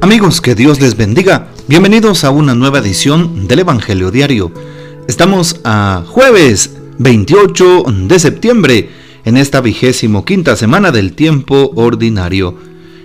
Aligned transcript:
Amigos, 0.00 0.40
que 0.40 0.54
Dios 0.54 0.80
les 0.80 0.96
bendiga. 0.96 1.48
Bienvenidos 1.66 2.22
a 2.22 2.30
una 2.30 2.54
nueva 2.54 2.78
edición 2.78 3.48
del 3.48 3.58
Evangelio 3.58 4.12
Diario. 4.12 4.52
Estamos 5.08 5.60
a 5.64 6.04
jueves 6.06 6.76
28 6.98 7.84
de 8.06 8.18
septiembre, 8.20 8.90
en 9.24 9.36
esta 9.36 9.60
vigésimo 9.60 10.24
quinta 10.24 10.54
semana 10.54 10.92
del 10.92 11.14
tiempo 11.14 11.72
ordinario. 11.74 12.54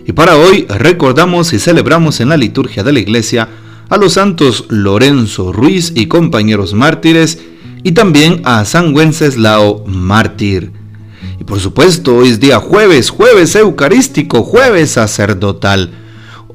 Y 0.06 0.12
para 0.12 0.38
hoy 0.38 0.68
recordamos 0.70 1.52
y 1.54 1.60
celebramos 1.60 2.20
en 2.20 2.30
la 2.30 2.38
liturgia 2.38 2.84
de 2.84 2.94
la 2.94 3.00
iglesia 3.00 3.50
a 3.90 3.98
los 3.98 4.14
santos 4.14 4.66
Lorenzo 4.70 5.52
Ruiz 5.52 5.94
y 5.96 6.06
compañeros 6.06 6.76
mártires 6.76 7.40
y 7.82 7.94
también 7.94 8.42
a 8.46 8.66
San 8.66 8.96
Wenceslao 8.96 9.84
mártir. 9.88 10.72
Y 11.40 11.44
por 11.44 11.60
supuesto, 11.60 12.18
hoy 12.18 12.30
es 12.30 12.40
día 12.40 12.60
jueves, 12.60 13.10
jueves 13.10 13.56
eucarístico, 13.56 14.44
jueves 14.44 14.92
sacerdotal. 14.92 16.03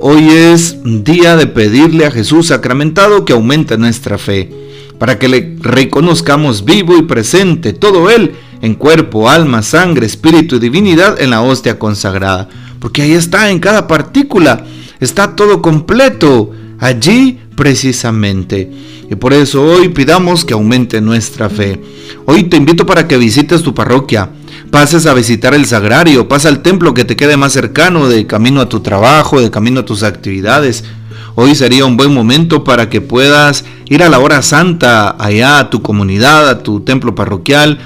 Hoy 0.01 0.29
es 0.29 0.77
día 0.85 1.35
de 1.35 1.49
pedirle 1.49 2.07
a 2.07 2.13
Jesús 2.13 2.47
sacramentado 2.47 3.25
que 3.25 3.33
aumente 3.33 3.77
nuestra 3.77 4.17
fe, 4.17 4.49
para 4.97 5.19
que 5.19 5.27
le 5.27 5.57
reconozcamos 5.59 6.65
vivo 6.65 6.97
y 6.97 7.03
presente 7.03 7.73
todo 7.73 8.09
Él 8.09 8.37
en 8.63 8.77
cuerpo, 8.77 9.29
alma, 9.29 9.61
sangre, 9.63 10.07
espíritu 10.07 10.57
y 10.57 10.61
divinidad 10.61 11.21
en 11.21 11.31
la 11.31 11.43
hostia 11.43 11.81
consagrada. 11.81 12.49
Porque 12.79 13.03
ahí 13.03 13.13
está, 13.13 13.51
en 13.51 13.59
cada 13.59 13.89
partícula, 13.89 14.65
está 15.01 15.35
todo 15.35 15.61
completo, 15.61 16.53
allí 16.79 17.41
precisamente. 17.57 18.71
Y 19.11 19.17
por 19.17 19.33
eso 19.33 19.65
hoy 19.65 19.89
pidamos 19.89 20.45
que 20.45 20.55
aumente 20.55 21.01
nuestra 21.01 21.51
fe. 21.51 21.83
Hoy 22.25 22.45
te 22.45 22.57
invito 22.57 22.87
para 22.87 23.09
que 23.09 23.17
visites 23.17 23.65
tu 23.65 23.75
parroquia 23.75 24.31
pases 24.71 25.07
a 25.07 25.15
visitar 25.15 25.55
el 25.55 25.67
sagrario, 25.67 26.29
pasa 26.29 26.49
al 26.49 26.61
templo 26.63 26.95
que 26.95 27.05
te 27.05 27.17
quede 27.17 27.37
más 27.37 27.53
cercano 27.53 28.09
de 28.09 28.27
camino 28.27 28.61
a 28.61 28.69
tu 28.69 28.81
trabajo, 28.81 29.41
de 29.41 29.51
camino 29.51 29.81
a 29.81 29.85
tus 29.85 30.03
actividades. 30.03 30.85
Hoy 31.35 31.55
sería 31.55 31.85
un 31.85 31.97
buen 31.97 32.13
momento 32.13 32.65
para 32.65 32.91
que 32.91 33.01
puedas 33.01 33.65
ir 33.87 34.03
a 34.03 34.09
la 34.09 34.19
hora 34.19 34.43
santa 34.43 35.17
allá 35.19 35.59
a 35.59 35.71
tu 35.71 35.83
comunidad, 35.83 36.49
a 36.49 36.63
tu 36.63 36.81
templo 36.81 37.15
parroquial 37.15 37.79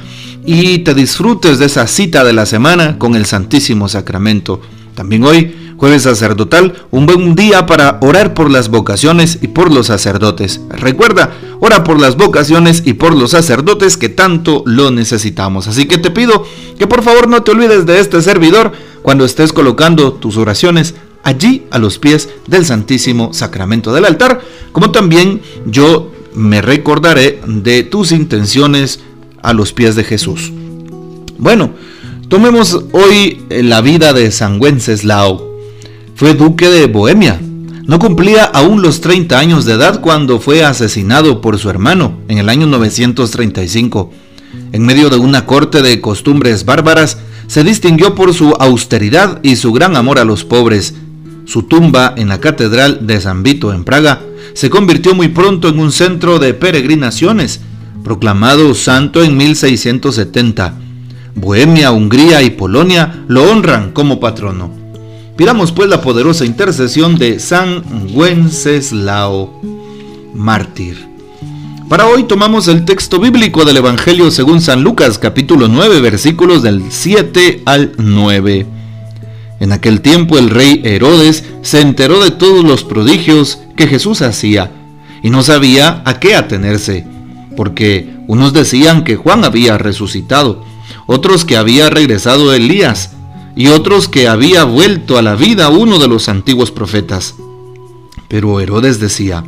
y 0.44 0.78
te 0.78 0.94
disfrutes 0.94 1.58
de 1.58 1.66
esa 1.66 1.86
cita 1.86 2.24
de 2.24 2.33
la 2.33 2.47
semana 2.47 2.98
con 2.98 3.14
el 3.14 3.27
Santísimo 3.27 3.89
Sacramento. 3.89 4.61
También 4.94 5.24
hoy 5.24 5.55
Jueves 5.83 6.05
sacerdotal, 6.05 6.74
un 6.92 7.06
buen 7.06 7.34
día 7.34 7.67
para 7.67 7.98
orar 8.02 8.34
por 8.34 8.48
las 8.52 8.69
vocaciones 8.69 9.41
y 9.42 9.48
por 9.48 9.72
los 9.72 9.89
sacerdotes. 9.89 10.61
Recuerda, 10.70 11.33
ora 11.64 11.84
por 11.84 12.00
las 12.00 12.16
vocaciones 12.16 12.82
y 12.84 12.94
por 12.94 13.14
los 13.14 13.30
sacerdotes 13.30 13.96
que 13.96 14.08
tanto 14.08 14.64
lo 14.66 14.91
necesitamos. 14.91 15.68
Así 15.68 15.86
que 15.86 15.96
te 15.96 16.10
pido 16.10 16.44
que 16.77 16.88
por 16.88 17.05
favor 17.05 17.28
no 17.28 17.44
te 17.44 17.52
olvides 17.52 17.86
de 17.86 18.00
este 18.00 18.20
servidor 18.20 18.72
cuando 19.02 19.24
estés 19.24 19.52
colocando 19.52 20.12
tus 20.14 20.36
oraciones 20.36 20.96
allí 21.22 21.62
a 21.70 21.78
los 21.78 22.00
pies 22.00 22.30
del 22.48 22.66
Santísimo 22.66 23.33
Sacramento 23.33 23.92
del 23.92 24.06
altar, 24.06 24.40
como 24.72 24.90
también 24.90 25.40
yo 25.64 26.10
me 26.34 26.62
recordaré 26.62 27.40
de 27.46 27.84
tus 27.84 28.10
intenciones 28.10 28.98
a 29.40 29.52
los 29.52 29.72
pies 29.72 29.94
de 29.94 30.02
Jesús. 30.02 30.50
Bueno, 31.38 31.74
tomemos 32.27 32.86
hoy 32.90 33.40
la 33.50 33.80
vida 33.83 34.12
de 34.12 34.33
San 34.33 34.60
Wenceslao 34.60 35.52
fue 36.16 36.34
duque 36.34 36.68
de 36.68 36.86
Bohemia. 36.86 37.40
No 37.84 37.98
cumplía 37.98 38.44
aún 38.44 38.80
los 38.80 39.00
30 39.00 39.36
años 39.38 39.64
de 39.64 39.72
edad 39.72 40.00
cuando 40.00 40.38
fue 40.38 40.64
asesinado 40.64 41.41
por 41.41 41.58
su 41.58 41.69
hermano 41.69 42.19
en 42.28 42.39
el 42.39 42.48
año 42.48 42.66
935. 42.69 44.12
En 44.72 44.86
medio 44.86 45.11
de 45.11 45.16
una 45.16 45.47
corte 45.47 45.83
de 45.83 46.00
costumbres 46.00 46.64
bárbaras, 46.64 47.19
se 47.48 47.64
distinguió 47.64 48.14
por 48.14 48.34
su 48.34 48.55
austeridad 48.61 49.41
y 49.42 49.56
su 49.56 49.72
gran 49.72 49.97
amor 49.97 50.20
a 50.20 50.24
los 50.24 50.44
pobres. 50.44 50.94
Su 51.44 51.64
tumba 51.64 52.14
en 52.16 52.28
la 52.28 52.41
Catedral 52.41 53.05
de 53.06 53.20
San 53.20 53.42
Vito 53.42 53.72
en 53.72 53.83
Praga 53.83 54.20
se 54.55 54.70
convirtió 54.70 55.14
muy 55.14 55.28
pronto 55.28 55.69
en 55.69 55.80
un 55.80 55.91
centro 55.91 56.39
de 56.39 56.55
peregrinaciones, 56.55 57.61
proclamado 58.05 58.74
santo 58.74 59.24
en 59.24 59.36
1670. 59.36 60.74
Bohemia, 61.35 61.90
Hungría 61.90 62.42
y 62.42 62.51
Polonia 62.51 63.24
lo 63.27 63.51
honran 63.51 63.90
como 63.92 64.20
patrono. 64.20 64.81
Pidamos 65.36 65.72
pues 65.72 65.88
la 65.88 66.02
poderosa 66.02 66.44
intercesión 66.44 67.16
de 67.16 67.40
San 67.40 67.82
Wenceslao, 68.12 69.50
mártir. 70.34 71.08
Para 71.88 72.06
hoy 72.06 72.24
tomamos 72.24 72.68
el 72.68 72.84
texto 72.84 73.18
bíblico 73.18 73.64
del 73.64 73.78
Evangelio 73.78 74.30
según 74.30 74.60
San 74.60 74.82
Lucas 74.82 75.18
capítulo 75.18 75.68
9 75.68 76.02
versículos 76.02 76.62
del 76.62 76.82
7 76.90 77.62
al 77.64 77.92
9. 77.96 78.66
En 79.60 79.72
aquel 79.72 80.02
tiempo 80.02 80.36
el 80.38 80.50
rey 80.50 80.82
Herodes 80.84 81.44
se 81.62 81.80
enteró 81.80 82.22
de 82.22 82.30
todos 82.30 82.62
los 82.62 82.84
prodigios 82.84 83.58
que 83.74 83.86
Jesús 83.86 84.20
hacía 84.20 84.70
y 85.22 85.30
no 85.30 85.42
sabía 85.42 86.02
a 86.04 86.20
qué 86.20 86.34
atenerse, 86.34 87.06
porque 87.56 88.14
unos 88.26 88.52
decían 88.52 89.02
que 89.02 89.16
Juan 89.16 89.46
había 89.46 89.78
resucitado, 89.78 90.62
otros 91.06 91.46
que 91.46 91.56
había 91.56 91.88
regresado 91.88 92.52
Elías, 92.52 93.12
y 93.57 93.68
otros 93.68 94.08
que 94.08 94.29
había 94.29 94.64
vuelto 94.64 95.18
a 95.18 95.23
la 95.23 95.35
vida 95.35 95.68
uno 95.68 95.98
de 95.98 96.08
los 96.08 96.29
antiguos 96.29 96.70
profetas. 96.70 97.35
Pero 98.29 98.61
Herodes 98.61 98.98
decía, 98.98 99.45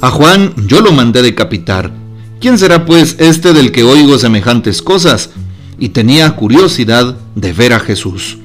a 0.00 0.10
Juan 0.10 0.54
yo 0.66 0.80
lo 0.80 0.92
mandé 0.92 1.22
decapitar. 1.22 1.92
¿Quién 2.40 2.58
será 2.58 2.84
pues 2.84 3.16
este 3.18 3.52
del 3.52 3.72
que 3.72 3.84
oigo 3.84 4.18
semejantes 4.18 4.82
cosas? 4.82 5.30
Y 5.78 5.90
tenía 5.90 6.34
curiosidad 6.36 7.16
de 7.34 7.52
ver 7.52 7.72
a 7.72 7.80
Jesús. 7.80 8.38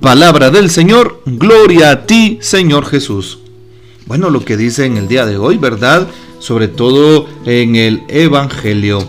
Palabra 0.00 0.50
del 0.50 0.70
Señor, 0.70 1.22
gloria 1.24 1.90
a 1.90 2.06
ti, 2.06 2.38
Señor 2.40 2.86
Jesús. 2.86 3.38
Bueno, 4.06 4.30
lo 4.30 4.44
que 4.44 4.56
dice 4.56 4.84
en 4.84 4.96
el 4.96 5.08
día 5.08 5.26
de 5.26 5.36
hoy, 5.36 5.58
¿verdad? 5.58 6.06
Sobre 6.38 6.68
todo 6.68 7.26
en 7.44 7.74
el 7.74 8.02
Evangelio. 8.08 9.04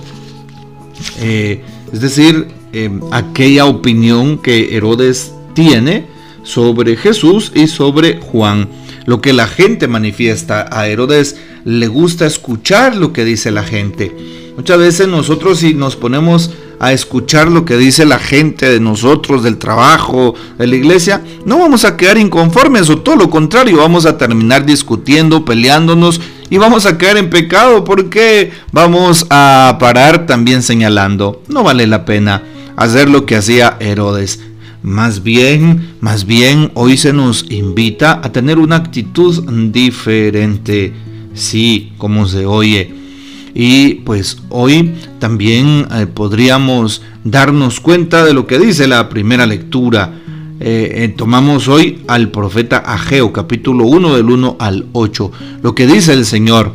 Eh, 1.19 1.63
es 1.93 2.01
decir, 2.01 2.47
Em, 2.79 3.01
aquella 3.09 3.65
opinión 3.65 4.37
que 4.37 4.75
Herodes 4.75 5.33
tiene 5.55 6.05
sobre 6.43 6.95
Jesús 6.95 7.51
y 7.55 7.65
sobre 7.65 8.21
Juan. 8.21 8.69
Lo 9.05 9.19
que 9.19 9.33
la 9.33 9.47
gente 9.47 9.87
manifiesta 9.87 10.67
a 10.71 10.87
Herodes 10.87 11.37
le 11.65 11.87
gusta 11.87 12.27
escuchar 12.27 12.95
lo 12.95 13.13
que 13.13 13.25
dice 13.25 13.49
la 13.49 13.63
gente. 13.63 14.15
Muchas 14.55 14.77
veces 14.77 15.07
nosotros 15.07 15.57
si 15.57 15.73
nos 15.73 15.95
ponemos 15.95 16.51
a 16.79 16.93
escuchar 16.93 17.47
lo 17.47 17.65
que 17.65 17.77
dice 17.77 18.05
la 18.05 18.19
gente 18.19 18.69
de 18.69 18.79
nosotros, 18.79 19.41
del 19.41 19.57
trabajo, 19.57 20.35
de 20.59 20.67
la 20.67 20.75
iglesia, 20.75 21.23
no 21.45 21.57
vamos 21.57 21.83
a 21.83 21.97
quedar 21.97 22.19
inconformes 22.19 22.91
o 22.91 22.99
todo 22.99 23.15
lo 23.15 23.31
contrario, 23.31 23.77
vamos 23.77 24.05
a 24.05 24.19
terminar 24.19 24.67
discutiendo, 24.67 25.45
peleándonos 25.45 26.21
y 26.51 26.57
vamos 26.59 26.85
a 26.85 26.99
caer 26.99 27.17
en 27.17 27.31
pecado 27.31 27.83
porque 27.83 28.51
vamos 28.71 29.25
a 29.31 29.77
parar 29.79 30.27
también 30.27 30.61
señalando. 30.61 31.41
No 31.47 31.63
vale 31.63 31.87
la 31.87 32.05
pena 32.05 32.43
hacer 32.77 33.09
lo 33.09 33.25
que 33.25 33.35
hacía 33.35 33.75
Herodes. 33.81 34.39
Más 34.83 35.23
bien, 35.23 35.95
más 35.99 36.25
bien, 36.25 36.71
hoy 36.75 36.95
se 36.95 37.11
nos 37.11 37.45
invita 37.49 38.21
a 38.23 38.31
tener 38.31 38.59
una 38.59 38.77
actitud 38.77 39.43
diferente. 39.71 40.93
Sí, 41.33 41.91
como 41.97 42.27
se 42.27 42.45
oye. 42.45 42.93
Y 43.53 43.95
pues 44.05 44.37
hoy 44.49 44.93
también 45.19 45.87
eh, 45.91 46.05
podríamos 46.05 47.01
darnos 47.23 47.79
cuenta 47.79 48.23
de 48.23 48.33
lo 48.33 48.45
que 48.45 48.59
dice 48.59 48.87
la 48.87 49.09
primera 49.09 49.47
lectura. 49.47 50.13
Eh, 50.59 50.91
eh, 50.93 51.07
tomamos 51.09 51.67
hoy 51.67 52.03
al 52.07 52.29
profeta 52.29 52.77
Ageo, 52.77 53.33
capítulo 53.33 53.85
1 53.85 54.15
del 54.15 54.29
1 54.29 54.57
al 54.59 54.85
8. 54.93 55.31
Lo 55.63 55.73
que 55.73 55.87
dice 55.87 56.13
el 56.13 56.25
Señor. 56.25 56.73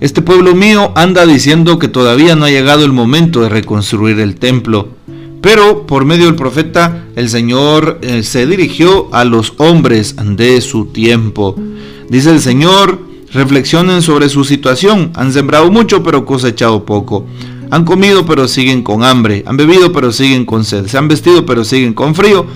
Este 0.00 0.22
pueblo 0.22 0.54
mío 0.54 0.92
anda 0.96 1.26
diciendo 1.26 1.78
que 1.78 1.86
todavía 1.86 2.34
no 2.34 2.46
ha 2.46 2.50
llegado 2.50 2.84
el 2.84 2.92
momento 2.92 3.42
de 3.42 3.50
reconstruir 3.50 4.18
el 4.18 4.34
templo 4.36 5.00
pero 5.40 5.86
por 5.86 6.04
medio 6.04 6.26
del 6.26 6.34
profeta 6.34 7.04
el 7.16 7.28
Señor 7.28 7.98
eh, 8.02 8.22
se 8.22 8.46
dirigió 8.46 9.08
a 9.14 9.24
los 9.24 9.54
hombres 9.58 10.16
de 10.36 10.60
su 10.60 10.86
tiempo. 10.86 11.56
Dice 12.08 12.30
el 12.30 12.40
Señor, 12.40 13.00
reflexionen 13.32 14.02
sobre 14.02 14.28
su 14.28 14.44
situación. 14.44 15.12
Han 15.14 15.32
sembrado 15.32 15.70
mucho 15.70 16.02
pero 16.02 16.26
cosechado 16.26 16.84
poco. 16.84 17.26
Han 17.70 17.84
comido 17.84 18.26
pero 18.26 18.48
siguen 18.48 18.82
con 18.82 19.04
hambre. 19.04 19.44
Han 19.46 19.56
bebido 19.56 19.92
pero 19.92 20.12
siguen 20.12 20.44
con 20.44 20.64
sed. 20.64 20.86
Se 20.86 20.98
han 20.98 21.08
vestido 21.08 21.46
pero 21.46 21.64
siguen 21.64 21.94
con 21.94 22.14
frío. 22.14 22.46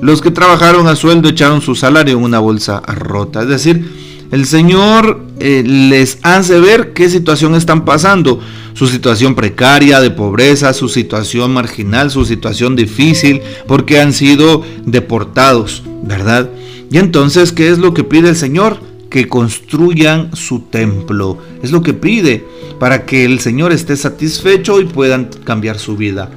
Los 0.00 0.22
que 0.22 0.30
trabajaron 0.30 0.86
a 0.86 0.96
sueldo 0.96 1.28
echaron 1.28 1.60
su 1.60 1.74
salario 1.74 2.16
en 2.16 2.24
una 2.24 2.38
bolsa 2.38 2.80
rota. 2.80 3.42
Es 3.42 3.48
decir, 3.48 3.99
el 4.30 4.46
Señor 4.46 5.24
eh, 5.40 5.62
les 5.66 6.18
hace 6.22 6.60
ver 6.60 6.92
qué 6.92 7.08
situación 7.08 7.54
están 7.54 7.84
pasando, 7.84 8.40
su 8.74 8.86
situación 8.86 9.34
precaria 9.34 10.00
de 10.00 10.10
pobreza, 10.10 10.72
su 10.72 10.88
situación 10.88 11.52
marginal, 11.52 12.10
su 12.10 12.24
situación 12.24 12.76
difícil, 12.76 13.40
porque 13.66 14.00
han 14.00 14.12
sido 14.12 14.62
deportados, 14.84 15.82
¿verdad? 16.02 16.48
Y 16.90 16.98
entonces, 16.98 17.52
¿qué 17.52 17.70
es 17.70 17.78
lo 17.78 17.92
que 17.92 18.04
pide 18.04 18.28
el 18.28 18.36
Señor? 18.36 18.78
Que 19.10 19.26
construyan 19.26 20.34
su 20.36 20.60
templo. 20.60 21.38
Es 21.62 21.72
lo 21.72 21.82
que 21.82 21.94
pide 21.94 22.44
para 22.78 23.06
que 23.06 23.24
el 23.24 23.40
Señor 23.40 23.72
esté 23.72 23.96
satisfecho 23.96 24.80
y 24.80 24.84
puedan 24.84 25.30
cambiar 25.44 25.78
su 25.78 25.96
vida. 25.96 26.30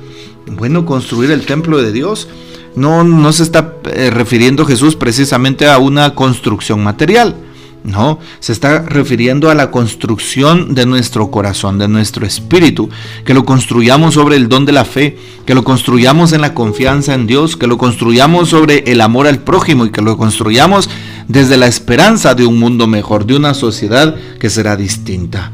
Bueno, 0.48 0.86
construir 0.86 1.32
el 1.32 1.46
templo 1.46 1.82
de 1.82 1.92
Dios 1.92 2.28
no, 2.76 3.04
no 3.04 3.32
se 3.32 3.44
está 3.44 3.76
eh, 3.86 4.10
refiriendo 4.10 4.66
Jesús 4.66 4.96
precisamente 4.96 5.68
a 5.68 5.78
una 5.78 6.16
construcción 6.16 6.84
material. 6.84 7.36
No, 7.84 8.20
se 8.40 8.54
está 8.54 8.80
refiriendo 8.82 9.50
a 9.50 9.56
la 9.56 9.70
construcción 9.70 10.74
de 10.74 10.86
nuestro 10.86 11.30
corazón, 11.30 11.78
de 11.78 11.90
nuestro 11.90 12.26
espíritu, 12.26 12.90
que 13.26 13.34
lo 13.34 13.44
construyamos 13.44 14.14
sobre 14.14 14.38
el 14.38 14.48
don 14.48 14.66
de 14.66 14.72
la 14.72 14.86
fe, 14.86 15.18
que 15.46 15.54
lo 15.54 15.66
construyamos 15.66 16.32
en 16.32 16.40
la 16.40 16.54
confianza 16.54 17.14
en 17.14 17.28
Dios, 17.28 17.58
que 17.58 17.68
lo 17.68 17.78
construyamos 17.78 18.50
sobre 18.50 18.86
el 18.88 19.02
amor 19.02 19.28
al 19.28 19.40
prójimo 19.40 19.86
y 19.86 19.92
que 19.92 20.02
lo 20.02 20.18
construyamos 20.18 20.90
desde 21.28 21.58
la 21.58 21.68
esperanza 21.68 22.36
de 22.36 22.46
un 22.46 22.58
mundo 22.58 22.88
mejor, 22.88 23.26
de 23.26 23.36
una 23.36 23.54
sociedad 23.54 24.16
que 24.40 24.50
será 24.50 24.78
distinta. 24.78 25.52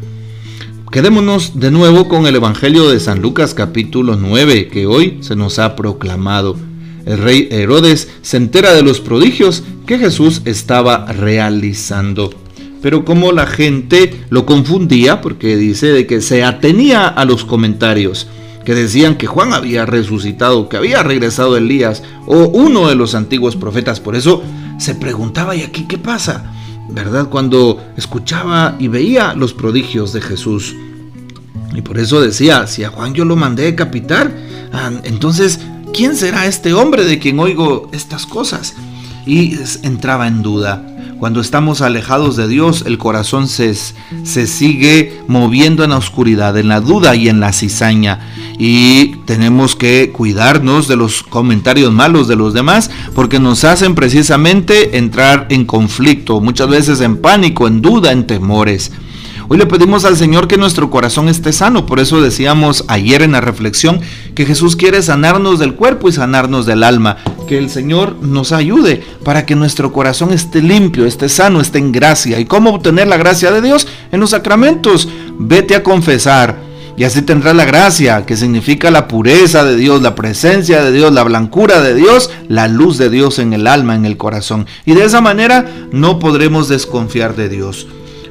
Quedémonos 0.92 1.60
de 1.60 1.72
nuevo 1.72 2.08
con 2.08 2.28
el 2.28 2.36
Evangelio 2.36 2.90
de 2.90 3.00
San 3.00 3.22
Lucas 3.22 3.56
capítulo 3.56 4.18
9 4.18 4.70
que 4.70 4.86
hoy 4.86 5.18
se 5.22 5.36
nos 5.36 5.58
ha 5.58 5.76
proclamado. 5.76 6.69
El 7.10 7.18
rey 7.18 7.48
Herodes 7.50 8.08
se 8.22 8.38
entera 8.38 8.76
de 8.76 8.84
los 8.84 9.00
prodigios 9.00 9.64
que 9.88 9.98
Jesús 9.98 10.44
estaba 10.46 11.12
realizando. 11.12 12.30
Pero 12.84 13.04
como 13.04 13.32
la 13.32 13.48
gente 13.48 14.24
lo 14.30 14.46
confundía, 14.46 15.20
porque 15.20 15.58
dice 15.58 15.88
de 15.88 16.06
que 16.06 16.22
se 16.22 16.44
atenía 16.44 17.08
a 17.08 17.26
los 17.26 17.46
comentarios 17.46 18.28
que 18.64 18.76
decían 18.76 19.16
que 19.16 19.26
Juan 19.26 19.54
había 19.54 19.88
resucitado, 19.88 20.70
que 20.70 20.78
había 20.78 21.02
regresado 21.02 21.58
Elías 21.58 22.04
o 22.28 22.44
uno 22.44 22.88
de 22.88 22.94
los 22.94 23.16
antiguos 23.16 23.56
profetas, 23.56 24.00
por 24.00 24.16
eso 24.16 24.44
se 24.78 24.94
preguntaba, 24.94 25.56
¿y 25.56 25.64
aquí 25.64 25.86
qué 25.88 25.98
pasa? 25.98 26.54
¿Verdad? 26.92 27.28
Cuando 27.30 27.82
escuchaba 27.98 28.76
y 28.78 28.88
veía 28.88 29.34
los 29.34 29.56
prodigios 29.56 30.14
de 30.14 30.22
Jesús. 30.22 30.76
Y 31.74 31.82
por 31.82 31.98
eso 31.98 32.22
decía, 32.22 32.68
si 32.68 32.84
a 32.84 32.90
Juan 32.90 33.16
yo 33.16 33.26
lo 33.26 33.36
mandé 33.36 33.64
decapitar, 33.64 34.32
ah, 34.72 34.92
entonces 35.04 35.60
¿quién 36.00 36.16
será 36.16 36.46
este 36.46 36.74
hombre 36.74 37.04
de 37.04 37.20
quien 37.20 37.38
oigo 37.42 37.90
estas 37.92 38.26
cosas? 38.26 38.74
Y 39.26 39.58
entraba 39.84 40.30
en 40.30 40.42
duda. 40.42 40.82
Cuando 41.20 41.42
estamos 41.42 41.82
alejados 41.82 42.38
de 42.38 42.48
Dios, 42.48 42.86
el 42.88 42.98
corazón 42.98 43.50
se, 43.50 43.76
se 43.76 44.48
sigue 44.48 45.20
moviendo 45.28 45.84
en 45.84 45.90
la 45.90 45.98
oscuridad, 45.98 46.58
en 46.58 46.70
la 46.70 46.80
duda 46.80 47.18
y 47.18 47.28
en 47.28 47.42
la 47.42 47.52
cizaña. 47.52 48.32
Y 48.58 49.18
tenemos 49.26 49.76
que 49.76 50.14
cuidarnos 50.14 50.88
de 50.88 50.96
los 50.96 51.22
comentarios 51.22 51.92
malos 51.92 52.30
de 52.30 52.38
los 52.38 52.54
demás, 52.54 52.90
porque 53.14 53.42
nos 53.42 53.66
hacen 53.66 53.94
precisamente 53.94 54.98
entrar 54.98 55.48
en 55.50 55.66
conflicto, 55.66 56.40
muchas 56.40 56.70
veces 56.70 57.02
en 57.02 57.18
pánico, 57.18 57.68
en 57.68 57.82
duda, 57.82 58.14
en 58.14 58.26
temores. 58.26 58.94
Hoy 59.52 59.58
le 59.58 59.66
pedimos 59.66 60.06
al 60.06 60.16
Señor 60.16 60.48
que 60.48 60.58
nuestro 60.58 60.92
corazón 60.92 61.28
esté 61.28 61.52
sano. 61.54 61.88
Por 61.88 62.00
eso 62.00 62.22
decíamos 62.22 62.86
ayer 62.88 63.24
en 63.24 63.32
la 63.32 63.42
reflexión 63.42 64.00
que 64.36 64.46
Jesús 64.46 64.76
quiere 64.76 65.02
sanarnos 65.02 65.58
del 65.58 65.74
cuerpo 65.74 66.08
y 66.08 66.12
sanarnos 66.12 66.68
del 66.68 66.84
alma. 66.84 67.18
Que 67.48 67.58
el 67.58 67.72
Señor 67.72 68.18
nos 68.22 68.52
ayude 68.52 69.02
para 69.24 69.48
que 69.48 69.56
nuestro 69.56 69.92
corazón 69.92 70.34
esté 70.34 70.62
limpio, 70.62 71.08
esté 71.08 71.30
sano, 71.30 71.62
esté 71.62 71.80
en 71.80 71.92
gracia. 71.92 72.40
¿Y 72.40 72.46
cómo 72.46 72.70
obtener 72.70 73.08
la 73.08 73.18
gracia 73.18 73.52
de 73.52 73.64
Dios? 73.64 73.88
En 74.12 74.20
los 74.20 74.30
sacramentos. 74.30 75.10
Vete 75.40 75.74
a 75.74 75.82
confesar. 75.82 76.56
Y 76.96 77.04
así 77.06 77.24
tendrás 77.24 77.56
la 77.56 77.66
gracia, 77.66 78.28
que 78.28 78.38
significa 78.38 78.92
la 78.92 79.08
pureza 79.08 79.64
de 79.64 79.78
Dios, 79.78 80.04
la 80.04 80.14
presencia 80.14 80.84
de 80.84 80.92
Dios, 80.92 81.12
la 81.12 81.24
blancura 81.24 81.82
de 81.82 81.96
Dios, 81.96 82.30
la 82.50 82.68
luz 82.68 83.00
de 83.00 83.10
Dios 83.10 83.40
en 83.40 83.54
el 83.54 83.66
alma, 83.66 83.96
en 83.96 84.06
el 84.06 84.16
corazón. 84.18 84.68
Y 84.86 84.94
de 84.94 85.06
esa 85.06 85.22
manera 85.22 85.66
no 85.92 86.20
podremos 86.20 86.68
desconfiar 86.68 87.36
de 87.36 87.50
Dios. 87.50 87.88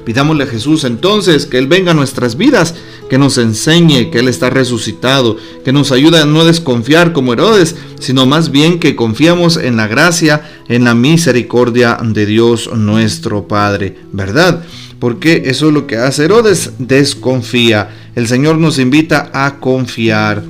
Pidámosle 0.08 0.44
a 0.44 0.46
Jesús 0.46 0.84
entonces 0.84 1.44
que 1.44 1.58
Él 1.58 1.66
venga 1.66 1.90
a 1.90 1.94
nuestras 1.94 2.38
vidas, 2.38 2.74
que 3.10 3.18
nos 3.18 3.36
enseñe 3.36 4.10
que 4.10 4.20
Él 4.20 4.28
está 4.28 4.48
resucitado, 4.48 5.36
que 5.66 5.70
nos 5.70 5.92
ayude 5.92 6.18
a 6.18 6.24
no 6.24 6.46
desconfiar 6.46 7.12
como 7.12 7.34
Herodes, 7.34 7.76
sino 8.00 8.24
más 8.24 8.50
bien 8.50 8.78
que 8.78 8.96
confiamos 8.96 9.58
en 9.58 9.76
la 9.76 9.86
gracia, 9.86 10.50
en 10.70 10.84
la 10.84 10.94
misericordia 10.94 11.98
de 12.02 12.24
Dios 12.24 12.70
nuestro 12.74 13.48
Padre, 13.48 13.98
¿verdad? 14.10 14.64
Porque 14.98 15.42
eso 15.44 15.68
es 15.68 15.74
lo 15.74 15.86
que 15.86 15.98
hace 15.98 16.24
Herodes, 16.24 16.72
desconfía. 16.78 17.90
El 18.14 18.28
Señor 18.28 18.56
nos 18.56 18.78
invita 18.78 19.30
a 19.34 19.60
confiar. 19.60 20.42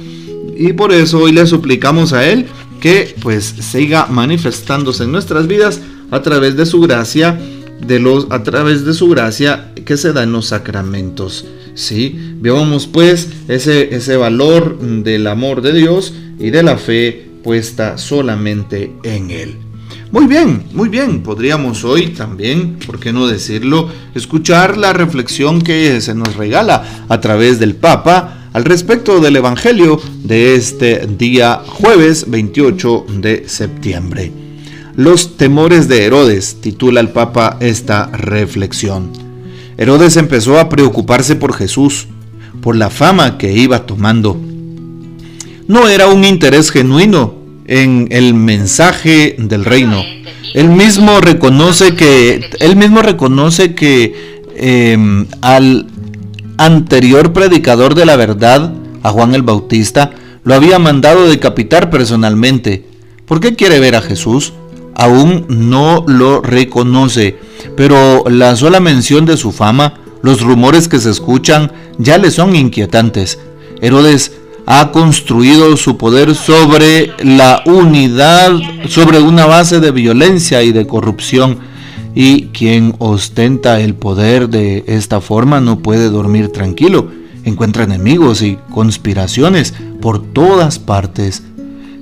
Y 0.57 0.73
por 0.73 0.93
eso 0.93 1.19
hoy 1.19 1.33
le 1.33 1.45
suplicamos 1.49 2.13
a 2.13 2.29
Él 2.29 2.47
que 2.81 3.13
pues 3.21 3.57
siga 3.59 4.07
manifestándose 4.07 5.03
en 5.03 5.11
nuestras 5.11 5.49
vidas 5.49 5.81
a 6.13 6.23
través 6.23 6.57
de 6.57 6.65
su 6.65 6.81
gracia 6.81 7.41
de 7.81 7.99
los, 7.99 8.27
a 8.31 8.43
través 8.43 8.85
de 8.85 8.95
su 8.95 9.09
gracia 9.09 9.73
que 9.85 9.97
se 9.97 10.13
da 10.13 10.23
en 10.23 10.33
los 10.33 10.47
sacramentos. 10.47 11.47
¿sí? 11.75 12.35
Veamos 12.41 12.87
pues 12.87 13.29
ese, 13.49 13.95
ese 13.95 14.17
valor 14.17 14.79
del 14.79 15.27
amor 15.27 15.63
de 15.63 15.73
Dios 15.73 16.13
y 16.39 16.51
de 16.51 16.63
la 16.63 16.77
fe 16.77 17.29
puesta 17.43 17.99
solamente 17.99 18.93
en 19.03 19.31
Él. 19.31 19.57
Muy 20.11 20.27
bien, 20.27 20.65
muy 20.73 20.89
bien. 20.89 21.23
Podríamos 21.23 21.85
hoy 21.85 22.09
también, 22.09 22.79
¿por 22.87 22.99
qué 22.99 23.13
no 23.13 23.27
decirlo?, 23.27 23.91
escuchar 24.15 24.79
la 24.79 24.93
reflexión 24.93 25.61
que 25.61 26.01
se 26.01 26.15
nos 26.15 26.35
regala 26.37 27.05
a 27.09 27.21
través 27.21 27.59
del 27.59 27.75
Papa 27.75 28.49
al 28.55 28.65
respecto 28.65 29.21
del 29.21 29.37
Evangelio 29.37 30.01
de 30.25 30.55
este 30.55 31.07
día 31.07 31.63
jueves 31.67 32.31
28 32.31 33.07
de 33.21 33.49
septiembre. 33.49 34.48
Los 34.99 35.37
temores 35.37 35.87
de 35.87 36.05
Herodes, 36.05 36.57
titula 36.61 36.99
el 36.99 37.11
Papa 37.11 37.57
esta 37.61 38.07
reflexión. 38.07 39.13
Herodes 39.77 40.17
empezó 40.17 40.59
a 40.59 40.69
preocuparse 40.69 41.37
por 41.37 41.55
Jesús, 41.55 42.09
por 42.61 42.75
la 42.75 42.91
fama 42.91 43.39
que 43.39 43.53
iba 43.53 43.87
tomando. 43.87 44.37
No 45.69 45.87
era 45.87 46.09
un 46.09 46.25
interés 46.25 46.73
genuino 46.73 47.37
en 47.69 48.09
el 48.11 48.35
mensaje 48.35 49.37
del 49.39 49.65
reino. 49.65 50.03
Él 50.53 50.69
mismo 50.69 51.21
reconoce 51.21 51.95
que, 51.95 52.51
mismo 52.75 53.01
reconoce 53.01 53.77
que 53.77 54.43
em, 54.57 55.27
al 55.43 55.87
anterior 56.57 57.33
predicador 57.33 57.95
de 57.95 58.05
la 58.05 58.17
verdad, 58.17 58.75
a 59.05 59.11
Juan 59.11 59.37
el 59.37 59.43
Bautista, 59.43 60.11
lo 60.43 60.55
había 60.55 60.81
mandado 60.81 61.29
decapitar 61.29 61.89
personalmente. 61.89 62.85
¿Por 63.27 63.39
qué 63.39 63.55
quiere 63.55 63.79
ver 63.79 63.95
a 63.95 64.03
Jesús? 64.03 64.55
Aún 64.99 65.47
no 65.49 66.05
lo 66.07 66.43
reconoce, 66.43 67.39
pero 67.77 68.25
la 68.29 68.57
sola 68.57 68.81
mención 68.81 69.25
de 69.25 69.37
su 69.39 69.53
fama, 69.53 69.95
los 70.23 70.43
rumores 70.43 70.89
que 70.89 70.99
se 70.99 71.11
escuchan, 71.11 71.73
ya 71.99 72.19
le 72.19 72.31
son 72.31 72.55
inquietantes. 72.55 73.39
Herodes 73.81 74.33
ha 74.67 74.91
construido 74.91 75.77
su 75.77 75.97
poder 75.97 76.35
sobre 76.35 77.13
la 77.23 77.63
unidad, 77.65 78.53
sobre 78.89 79.21
una 79.21 79.47
base 79.47 79.81
de 79.81 79.93
violencia 79.93 80.63
y 80.63 80.73
de 80.73 80.87
corrupción. 80.87 81.59
Y 82.15 82.47
quien 82.47 82.95
ostenta 82.99 83.81
el 83.81 83.95
poder 83.95 84.49
de 84.49 84.85
esta 84.89 85.21
forma 85.21 85.61
no 85.61 85.79
puede 85.79 86.11
dormir 86.11 86.49
tranquilo. 86.49 87.09
Encuentra 87.45 87.85
enemigos 87.85 88.43
y 88.43 88.59
conspiraciones 88.71 89.75
por 90.01 90.21
todas 90.21 90.81
partes. 90.81 91.45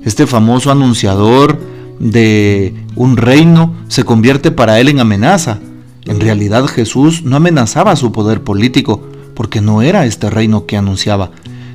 Este 0.03 0.25
famoso 0.25 0.71
anunciador 0.71 1.59
de 1.99 2.73
un 2.95 3.17
reino 3.17 3.73
se 3.87 4.03
convierte 4.03 4.51
para 4.51 4.79
él 4.79 4.89
en 4.89 4.99
amenaza. 4.99 5.59
En 6.05 6.19
realidad 6.19 6.65
Jesús 6.65 7.23
no 7.23 7.35
amenazaba 7.35 7.95
su 7.95 8.11
poder 8.11 8.43
político, 8.43 9.01
porque 9.33 9.61
no 9.61 9.81
era 9.81 10.05
este 10.05 10.29
reino 10.29 10.65
que 10.65 10.77
anunciaba. 10.77 11.31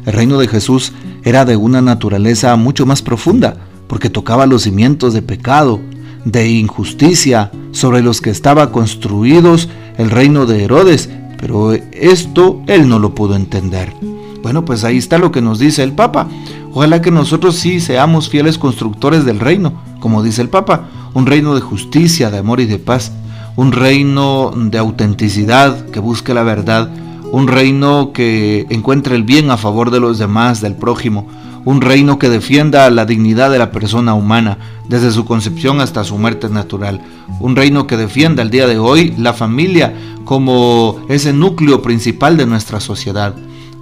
El 0.07 0.15
reino 0.15 0.39
de 0.39 0.49
Jesús 0.49 0.93
era 1.23 1.45
de 1.45 1.57
una 1.57 1.81
naturaleza 1.81 2.57
mucho 2.57 2.87
más 2.87 3.03
profunda, 3.03 3.57
porque 3.87 4.11
tocaba 4.11 4.47
los 4.47 4.63
cimientos 4.63 5.15
de 5.15 5.23
pecado, 5.23 5.81
de 6.25 6.49
injusticia 6.49 7.51
sobre 7.73 8.03
los 8.03 8.21
que 8.21 8.31
estaba 8.31 8.73
construidos 8.73 9.69
el 9.99 10.11
reino 10.11 10.47
de 10.47 10.65
Herodes, 10.65 11.11
pero 11.39 11.73
esto 11.73 12.63
él 12.67 12.89
no 12.89 12.99
lo 12.99 13.15
pudo 13.15 13.37
entender. 13.37 13.93
Bueno, 14.43 14.65
pues 14.65 14.85
ahí 14.85 14.99
está 14.99 15.19
lo 15.19 15.31
que 15.31 15.41
nos 15.41 15.59
dice 15.59 15.83
el 15.83 15.93
Papa. 15.93 16.29
Ojalá 16.73 17.01
que 17.01 17.11
nosotros 17.11 17.57
sí 17.57 17.81
seamos 17.81 18.29
fieles 18.29 18.59
constructores 18.59 19.25
del 19.25 19.41
reino, 19.41 19.75
como 20.01 20.23
dice 20.23 20.43
el 20.43 20.49
Papa, 20.49 20.89
un 21.15 21.27
reino 21.27 21.55
de 21.55 21.61
justicia, 21.61 22.31
de 22.31 22.39
amor 22.39 22.61
y 22.61 22.67
de 22.67 22.79
paz, 22.79 23.13
un 23.57 23.73
reino 23.73 24.53
de 24.57 24.79
autenticidad 24.79 25.87
que 25.91 26.01
busque 26.01 26.35
la 26.35 26.43
verdad, 26.43 26.91
un 27.31 27.49
reino 27.49 28.13
que 28.13 28.67
encuentre 28.71 29.15
el 29.15 29.23
bien 29.23 29.51
a 29.51 29.57
favor 29.57 29.91
de 29.91 30.01
los 30.01 30.19
demás, 30.19 30.61
del 30.61 30.75
prójimo, 30.75 31.29
un 31.65 31.81
reino 31.81 32.19
que 32.19 32.29
defienda 32.29 32.91
la 32.91 33.07
dignidad 33.07 33.51
de 33.51 33.59
la 33.59 33.71
persona 33.71 34.15
humana, 34.15 34.59
desde 34.89 35.13
su 35.13 35.25
concepción 35.25 35.81
hasta 35.81 36.05
su 36.05 36.19
muerte 36.19 36.49
natural, 36.49 37.01
un 37.41 37.55
reino 37.55 37.87
que 37.87 37.97
defienda 37.97 38.43
el 38.43 38.51
día 38.51 38.67
de 38.67 38.79
hoy 38.79 39.15
la 39.17 39.33
familia 39.33 39.95
como 40.25 41.01
ese 41.09 41.33
núcleo 41.33 41.83
principal 41.83 42.37
de 42.37 42.47
nuestra 42.47 42.81
sociedad. 42.81 43.35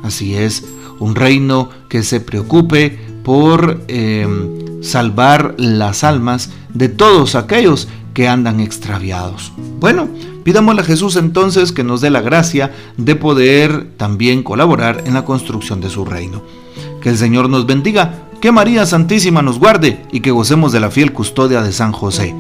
Así 0.03 0.35
es, 0.35 0.65
un 0.99 1.15
reino 1.15 1.69
que 1.89 2.03
se 2.03 2.21
preocupe 2.21 2.99
por 3.23 3.83
em, 3.89 4.83
salvar 4.83 5.55
las 5.59 6.05
almas 6.05 6.51
de 6.73 6.89
todos 6.89 7.35
aquellos 7.35 7.89
que 8.15 8.29
andan 8.29 8.61
extraviados. 8.61 9.53
Bueno, 9.79 10.09
pidámosle 10.45 10.83
a 10.83 10.85
Jesús 10.85 11.17
entonces 11.17 11.73
que 11.73 11.85
nos 11.85 12.01
dé 12.01 12.11
la 12.11 12.21
gracia 12.21 12.73
de 12.97 13.17
poder 13.17 13.89
también 13.97 14.43
colaborar 14.43 15.05
en 15.07 15.15
la 15.15 15.25
construcción 15.25 15.81
de 15.81 15.91
su 15.91 16.05
reino. 16.05 16.43
Que 17.03 17.11
el 17.11 17.19
Señor 17.19 17.49
nos 17.49 17.67
bendiga 17.67 18.27
que 18.41 18.53
María 18.53 18.87
Santísima 18.87 19.43
nos 19.43 19.59
guarde 19.59 20.03
y 20.13 20.21
que 20.21 20.31
gocemos 20.31 20.73
de 20.73 20.81
la 20.81 20.91
fiel 20.91 21.13
custodia 21.13 21.63
de 21.63 21.73
San 21.73 21.93
José. 21.93 22.35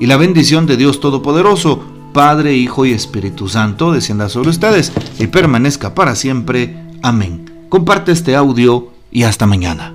Y 0.00 0.06
la 0.06 0.16
bendición 0.16 0.66
de 0.66 0.76
Dios 0.76 1.00
Todopoderoso, 1.00 1.80
Padre, 2.12 2.54
Hijo 2.54 2.84
y 2.86 2.92
Espíritu 2.92 3.48
Santo, 3.48 3.92
descienda 3.92 4.28
sobre 4.28 4.50
ustedes 4.50 4.92
y 5.18 5.26
permanezca 5.28 5.94
para 5.94 6.16
siempre. 6.16 6.76
Amén. 7.02 7.66
Comparte 7.68 8.12
este 8.12 8.36
audio 8.36 8.88
y 9.10 9.24
hasta 9.24 9.46
mañana. 9.46 9.92